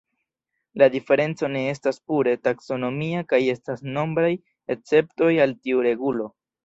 [0.81, 4.33] La diferenco ne estas pure taksonomia kaj estas nombraj
[4.77, 6.27] esceptoj al tiu regulo.